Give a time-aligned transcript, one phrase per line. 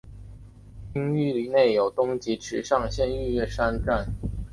[0.95, 4.11] 町域内有东急池上线御岳山站。